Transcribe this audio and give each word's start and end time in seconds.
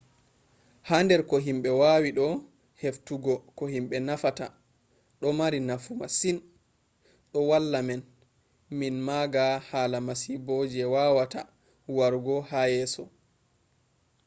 ha 0.87 0.97
der 1.07 1.21
ko 1.29 1.35
himbe 1.45 1.69
wawi 1.81 2.09
do 2.17 2.27
heftugo 2.81 3.33
ko 3.57 3.63
himbe 3.73 3.95
nufata 4.07 4.47
do 5.21 5.27
mari 5.39 5.59
nafu 5.69 5.91
masin. 6.01 6.37
do 7.33 7.39
valla 7.49 7.79
men 7.87 8.01
min 8.77 8.95
maaga 9.07 9.45
hala 9.69 9.97
masibo 10.07 10.55
je 10.71 10.83
wawata 10.93 11.41
warugo 11.97 12.35
ha 12.49 12.59
yeeso 12.73 13.03